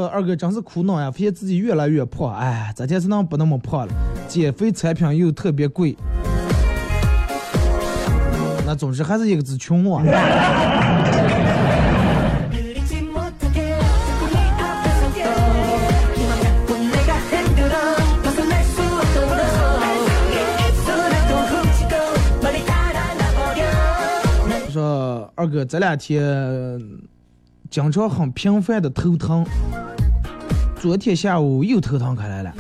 [0.08, 3.94] 二哥真是苦恼呀，发现自己越来越胖，哎，咋才是能不那么胖了？
[4.28, 5.96] 减肥产品又特别贵，
[8.66, 10.04] 那总之还是一个字穷啊。
[24.72, 26.80] 说二哥这两天
[27.70, 29.46] 经常很频繁的头疼，
[30.82, 32.52] 昨天下午又头疼开来了，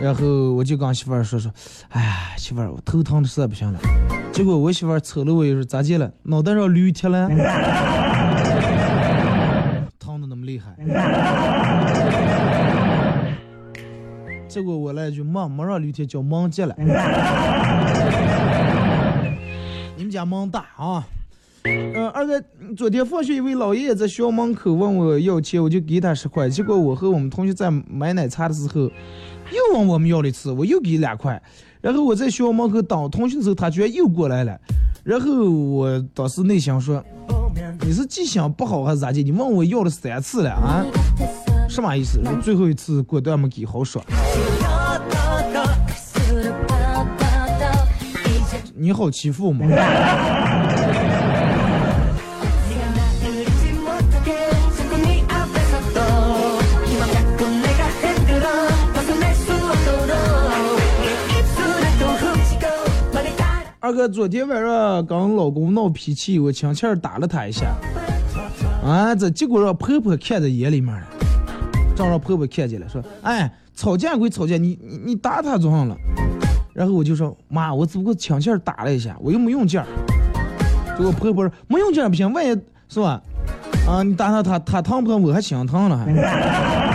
[0.00, 1.52] 然后我就跟媳妇儿说说，
[1.90, 3.78] 哎呀，媳妇儿，我头疼的实在不行了。
[4.32, 6.10] 结果我媳妇儿瞅了我一说咋的了？
[6.22, 7.28] 脑袋上驴踢了，
[9.98, 10.74] 疼的那么厉害。
[14.48, 16.74] 结果我来一句忙没让驴踢叫忙极了。
[19.94, 21.06] 你们家忙大啊！
[21.94, 22.40] 呃，二哥，
[22.76, 26.48] 昨天放学一位老爷爷在学校门口问我要钱，我就给他十块。
[26.48, 31.42] 结果我和我们同学在买奶茶的时候，又问我们要了一次，我又给两块。
[31.80, 34.56] 然后我在学校门口等同学的时候，他居然又过来了。
[35.02, 37.02] 然后我当时内心说，
[37.80, 39.24] 你是记性不好还是咋地？
[39.24, 40.84] 你问我要了三次了啊，
[41.68, 42.22] 什么意思？
[42.22, 44.04] 说最后一次果断没给好爽。
[48.78, 49.66] 你好欺负吗？
[63.86, 67.66] 二哥昨天晚上跟老公闹脾气，我轻轻打了他一下，
[68.84, 71.06] 啊，这结果让婆婆看在眼里面了，
[71.94, 75.96] 正让婆婆看见了，说，哎，吵架归吵架，你你你打他做上了？
[76.74, 79.86] 然后我就说，妈，我只不过轻轻打了一下，我又没用劲儿。
[80.98, 83.22] 结果婆婆说，没用劲儿不行，万一是吧？
[83.86, 85.22] 啊，你打他，他他疼不疼？
[85.22, 86.85] 我还心疼了还。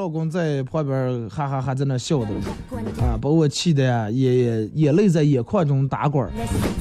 [0.00, 2.28] 老公在旁边哈哈哈在那笑的，
[3.02, 6.26] 啊，把我气的呀，也眼泪在眼眶中打滚。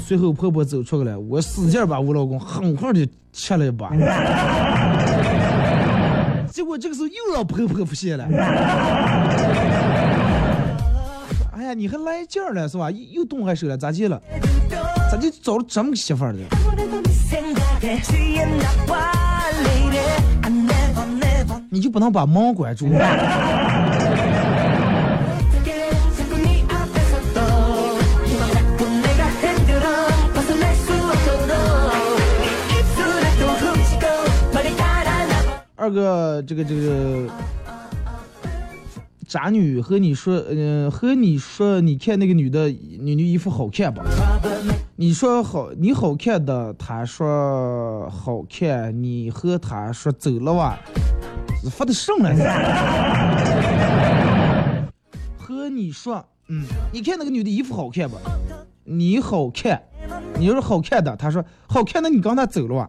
[0.07, 3.89] 随后婆婆走出来了，我使劲把我老公狠狠的掐了一把。
[6.49, 8.23] 结果这个时候又让婆婆发现了。
[11.51, 12.89] 哎呀，你还来劲儿了是吧？
[12.89, 14.17] 又又动还手了，咋地了？
[15.11, 16.39] 咋就找了这么个媳妇儿的？
[21.71, 22.87] 你就不能把猫管住。
[35.75, 37.27] 二哥，这个这个，
[39.27, 44.03] 渣女和你说，嗯、呃，和你说，你看那个女的女女衣服好看吧？
[44.97, 50.77] 你说好，你好看的，她说好看，你和她说走了哇？
[51.67, 52.35] 发的什么来
[55.35, 58.15] 和你说，嗯，你看那个女的衣服好看不？
[58.83, 59.81] 你好看，
[60.35, 62.83] 你要是好看的，他说好看的，你刚才走了哇。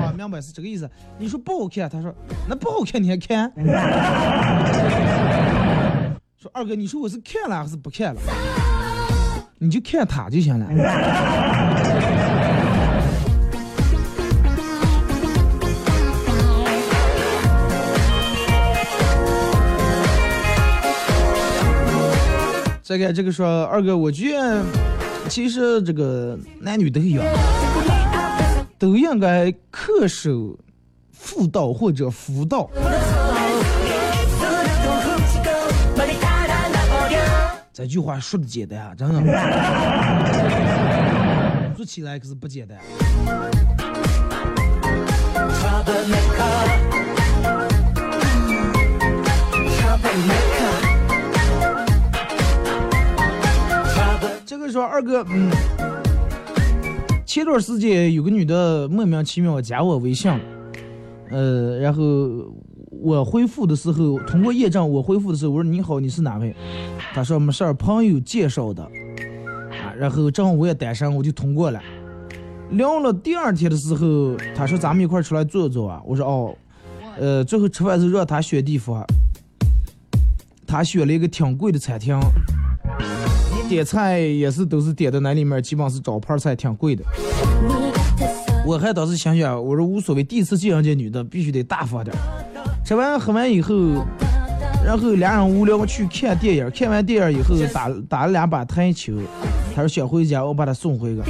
[0.00, 0.88] 啊，明白是这个意思。
[1.18, 2.14] 你说不好看，他说
[2.48, 3.52] 那不好看你还看？
[6.40, 8.20] 说二哥，你说我是看了还是不看了？
[9.58, 10.66] 你就看他就行了。
[22.84, 24.62] 再看这个说二哥我觉得
[25.30, 27.24] 其实这个男女都一样。
[28.78, 30.58] 都应该恪守
[31.10, 32.68] 妇道或者夫道。
[37.72, 39.20] 这句话说的简单啊真的
[41.74, 42.78] 做起来可是不简单。
[45.34, 46.68] trouble maker
[49.78, 50.53] trouble maker
[54.64, 55.50] 这个时候二哥，嗯，
[57.26, 60.32] 前段时间有个女的莫名其妙加我微信，
[61.28, 62.02] 呃，然后
[62.90, 66.56] 我回复的时候，通过验证我回复的时候，我说你好，你是哪位？
[67.12, 71.78] 她说没事儿，朋友介绍的，啊，然后正好我也单身，我就通过了。
[72.70, 76.56] 聊了第二天的时候，她说咱们一块儿出来坐坐啊，我说哦，
[77.18, 79.04] 呃，最后吃饭时候让她选地方，
[80.66, 82.18] 她选了一个挺贵的餐厅。
[83.68, 87.04] 点菜也是都是点的那里面，基本是招牌菜，挺贵的。
[88.66, 92.14] 我还当时想想，我说无所谓，第一次见人家女的，必须得大方点。
[92.84, 93.74] 吃完喝完以后，
[94.84, 99.14] 然后俩人无聊去看电影，看完电影以后打打了两把台球，
[99.74, 101.22] 他说想回家，我把他送回个。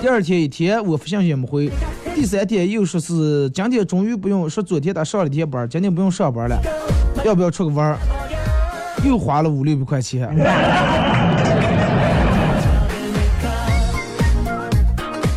[0.00, 1.70] 第二天一天我不信也没回，
[2.14, 6.60] 第三天又说是今天终于不用，说昨天他上了一天班，今天不用上班了，
[7.24, 7.96] 要不要出去玩？
[9.04, 10.28] 又花了五六百块钱。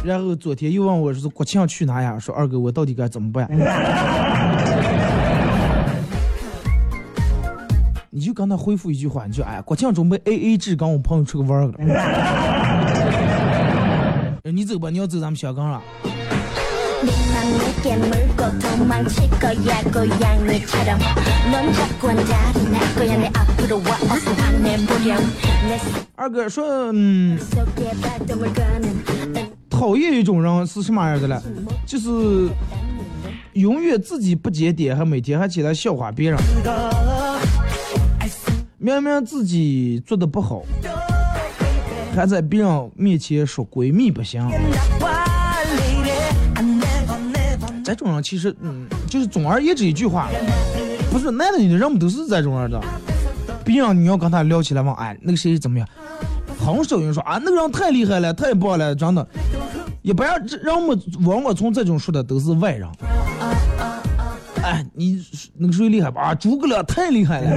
[0.04, 2.18] 然后昨天又问我说国庆去哪呀？
[2.18, 3.48] 说二哥我到底该怎么办？
[8.10, 11.74] 你就跟他回复一句话，你就哎，国庆准备 A A 制，跟我朋友出去玩了。
[14.52, 15.80] 你走吧，你要走咱们香港了。
[17.79, 20.99] 네맘 내게 물고 도망칠 거야 고양이처럼
[21.53, 25.19] 넌 자꾸 한다리 날 거야 내 앞으로 와 어서 화내보렴
[25.69, 25.81] 내
[26.17, 31.43] 二哥说，嗯， 속에 발동을 거는 은 讨厌一种人是什么样的了？
[31.85, 32.49] 就是
[33.55, 36.39] 永远自己不检点，还每天还起来笑话别人。
[38.79, 40.63] 明明自己做的不好，
[42.15, 44.41] 还在别人面前说闺蜜不行。
[47.96, 50.30] 这种人其实，嗯，就是总而言之一句话，
[51.12, 52.82] 不是男的女的人们都是这种人的。
[53.66, 55.88] 毕竟你要跟他聊起来嘛，哎，那个谁怎么样？
[56.58, 59.28] 很少有人说啊，那个人太厉害了，太棒了，真的。
[60.02, 62.88] 一般人让我们往往从这种说的都是外人。
[64.64, 65.24] 哎，你
[65.58, 66.22] 那个谁厉害吧？
[66.22, 67.50] 啊，诸葛亮太厉害了。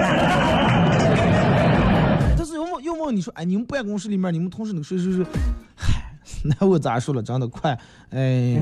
[2.37, 5.25] 但是要问要问你说，哎，你们办公室里面你们同事那个谁谁谁，
[5.75, 7.23] 嗨，那我咋说了？
[7.23, 7.79] 真的快，
[8.11, 8.59] 哎，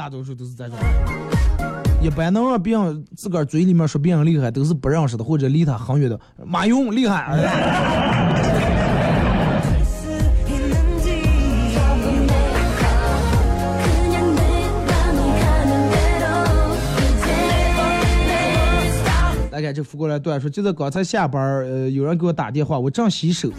[0.00, 0.78] 大多数都是这种。
[2.00, 6.18] 一般能让别人自个儿嘴里面说别人厉害，都是不认识的或者离他很远的。
[6.42, 7.36] 马云厉害。
[19.50, 23.50] 大家看这福过来，对说，就在刚才下班，呃，有人给我打电话，我正洗手，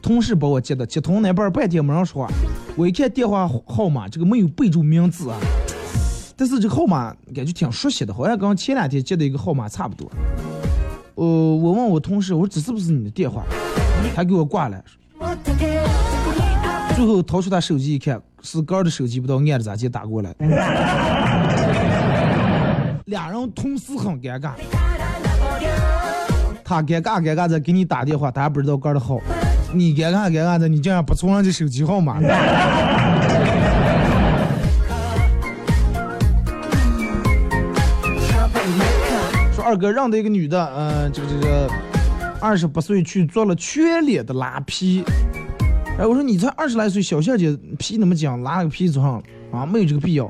[0.00, 2.32] 同事把我接的，接通那边半天没人说话，
[2.76, 5.36] 我一看电话号码，这个没有备注名字啊。
[6.42, 10.10] 但是这个号码感觉挺熟悉的，好像跟前两天接的一个号码差不多。
[11.14, 13.44] 呃，我问我同事，我说这是不是你的电话？
[14.12, 14.84] 他给我挂了。
[16.96, 20.34] 最后掏出他手机一看，是哥的手机，不知道按着咋接打过来。
[23.06, 24.50] 俩人同时很尴尬，
[26.64, 29.20] 他尴尬尴尬的给你打电话，他还不知道哥的号，
[29.72, 32.20] 你尴尬尴尬的，你竟然不存人家手机号码。
[39.72, 41.66] 二哥让的一个女的，呃，这个这个
[42.38, 45.02] 二十八岁去做了全脸的拉皮，
[45.98, 50.26] 哎，我说你才二十来岁，小小姐皮那么讲，拉了个皮做上啊，没有这个必要。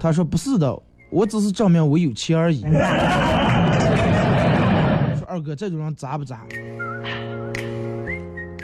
[0.00, 0.74] 他说不是的，
[1.10, 2.62] 我只是证明我有钱而已。
[2.62, 2.70] 说
[5.28, 6.40] 二哥这种人渣不渣？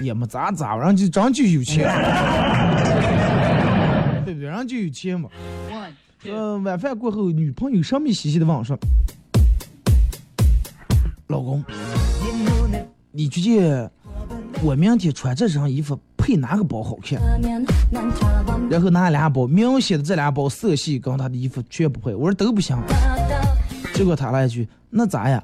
[0.00, 1.86] 也没咋渣，人就真就有钱，
[4.24, 4.48] 对不对？
[4.48, 5.28] 人就有钱嘛。
[6.24, 8.74] 呃，晚饭过后，女朋友神秘兮兮的问我说
[11.32, 11.64] ：“老公，
[13.10, 13.90] 你去得
[14.62, 17.18] 我明天穿这身衣服配哪个包好看？
[18.68, 22.14] 然后拿俩包，明显的这俩包色系跟他的衣服全不配。
[22.14, 22.76] 我说都不行。
[23.94, 25.42] 结果他来一句：“那咋呀？”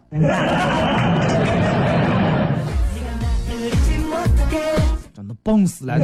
[5.15, 5.99] 真的笨死了！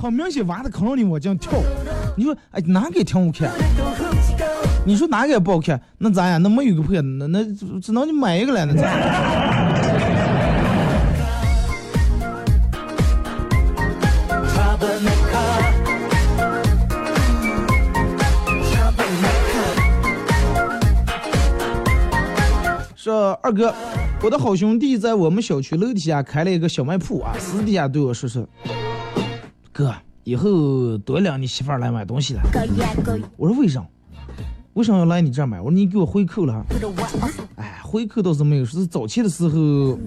[0.00, 1.52] 很明显娃的坑里，我这样跳。
[2.16, 3.50] 你说，哎，哪个也挺好看？
[4.86, 6.42] 你说哪个也不好看，那咋样？
[6.42, 7.44] 那没有个破，那那
[7.80, 8.90] 只能你买一个了，那咋？
[22.96, 23.72] 说二哥，
[24.22, 28.46] 我的好兄弟在我们小区楼底下开了一个小卖铺啊，私底下对我说是，
[29.72, 32.40] 哥，以后多领你媳妇儿来买东西了。
[33.36, 33.82] 我说为啥？
[34.74, 35.60] 为什么要来你这儿买？
[35.60, 36.64] 我说你给我回扣了。
[37.56, 39.98] 哎，回扣倒是没有，是早期的时候，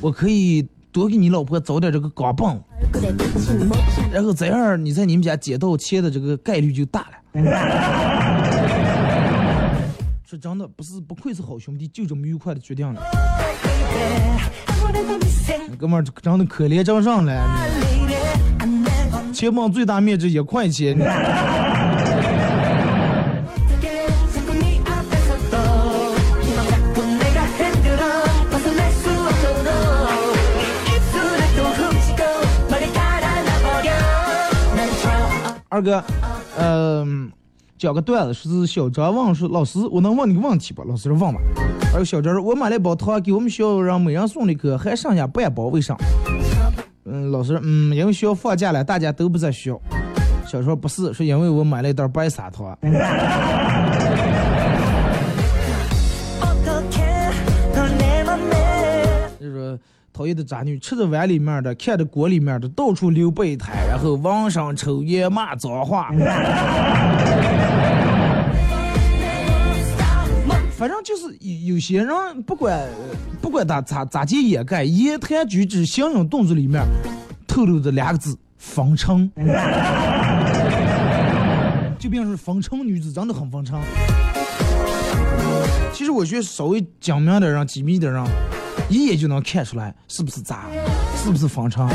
[0.00, 2.60] 我可以多给你老婆找点这个钢棒，
[4.12, 7.08] 然后这样你在你们家捡到钱的这个概率就大了。
[10.26, 13.00] 说真的，不是不愧是好兄弟，就这么愉快的决定了。
[15.78, 17.46] 哥们儿，长得可怜，账上来，
[19.32, 20.98] 钱棒最大面值一块钱。
[35.82, 36.02] 哥，
[36.58, 37.30] 嗯、
[37.76, 40.82] 讲个段子，说是小张问说老师，我能问你个问题不？
[40.84, 41.40] 老师说问吧。
[41.92, 45.96] 还有小张说，我买了一包糖，给我们学校让每人送了一颗，还剩下半包，为啥？
[47.04, 49.80] 嗯，老师，嗯，因为学校放假了，大家都不在学校。
[50.46, 52.78] 小张说不是，是因为我买了一袋白砂糖。
[60.12, 66.10] 讨厌的渣女，吃着碗里面的，看着锅里面的，到处流备胎，然后网上抽烟骂脏话。
[70.76, 72.88] 反正就是有有些人不管
[73.40, 76.82] 不管他咋咋地掩盖，言谈举止、形容动作里面
[77.46, 79.30] 透露着两个字：风尘。
[81.98, 83.80] 就比方说风尘女子真的很风尘。
[85.92, 88.24] 其实我觉得稍微精明点人、机密点人，
[88.92, 90.66] 一眼就能看出来是不是渣，
[91.16, 91.88] 是不是方程，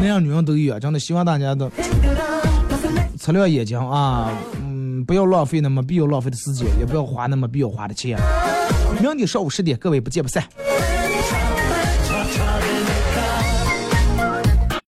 [0.00, 1.70] 那样女人都有，真的希望大家都
[3.18, 8.18] 擦亮眼睛啊，嗯，不要浪费那么必要浪费的时间，也不要花那么必要花的钱。
[9.00, 10.42] 明天上午十点，各位不见不散。